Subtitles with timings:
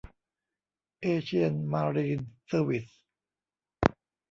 [1.01, 3.01] เอเชียน มารีน เซอร์วิสส์